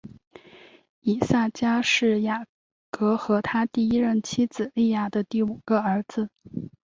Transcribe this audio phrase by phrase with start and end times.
[1.01, 2.47] 以萨迦是雅
[2.89, 6.31] 各和他第一任妻子利亚的第五个儿子。